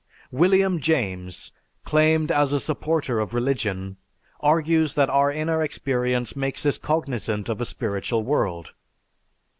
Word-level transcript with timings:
William 0.31 0.79
James, 0.79 1.51
claimed 1.85 2.31
as 2.31 2.53
a 2.53 2.59
supporter 2.59 3.19
of 3.19 3.35
religion, 3.35 3.97
argues 4.39 4.95
that 4.95 5.11
our 5.11 5.31
inner 5.31 5.61
experience 5.61 6.35
makes 6.35 6.65
us 6.65 6.79
cognizant 6.79 7.47
of 7.49 7.61
a 7.61 7.65
spiritual 7.65 8.23
world. 8.23 8.73